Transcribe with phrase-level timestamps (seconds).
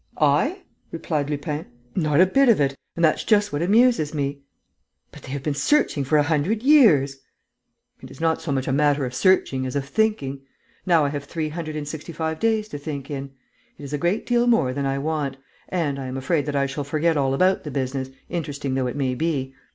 [0.19, 1.67] "I?" replied Lupin.
[1.93, 2.75] "Not a bit of it!
[2.95, 4.39] And that's just what amuses me."
[5.11, 7.17] "But they have been searching for a hundred years!"
[8.01, 10.41] "It is not so much a matter of searching as of thinking.
[10.87, 13.29] Now I have three hundred and sixty five days to think in.
[13.77, 15.37] It is a great deal more than I want;
[15.69, 18.95] and I am afraid that I shall forget all about the business, interesting though it
[18.95, 19.53] may be.